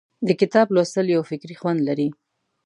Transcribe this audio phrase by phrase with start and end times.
[0.27, 2.09] د کتاب لوستل یو فکري خوند لري.